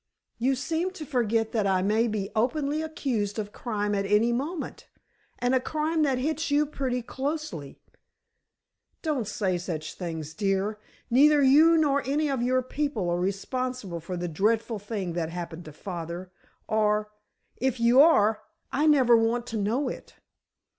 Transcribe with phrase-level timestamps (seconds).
[0.39, 4.87] "You seem to forget that I may be openly accused of crime at any moment.
[5.37, 7.77] And a crime that hits you pretty closely."
[9.03, 10.79] "Don't say such things, dear.
[11.11, 15.65] Neither you nor any of your people are responsible for the dreadful thing that happened
[15.65, 17.11] to father—or,
[17.57, 18.41] if you are,
[18.71, 20.15] I never want to know it.